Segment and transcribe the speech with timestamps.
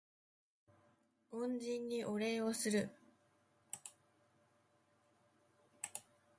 [1.31, 2.89] 恩人にお礼をする